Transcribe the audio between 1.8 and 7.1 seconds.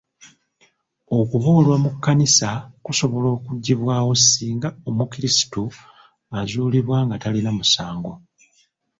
mu kkanisa kusobola okuggibwawo singa omukrisitu azuulibwa